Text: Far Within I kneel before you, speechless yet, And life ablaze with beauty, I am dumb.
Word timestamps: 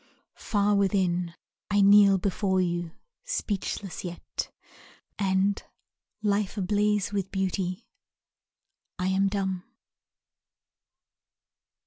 Far 0.39 0.73
Within 0.73 1.35
I 1.69 1.81
kneel 1.81 2.17
before 2.17 2.59
you, 2.59 2.89
speechless 3.23 4.03
yet, 4.03 4.49
And 5.19 5.61
life 6.23 6.57
ablaze 6.57 7.13
with 7.13 7.29
beauty, 7.29 7.85
I 8.97 9.09
am 9.09 9.27
dumb. 9.27 9.63